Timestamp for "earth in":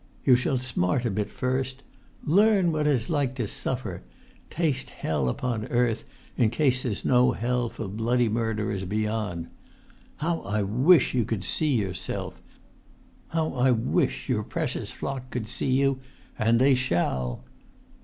5.67-6.49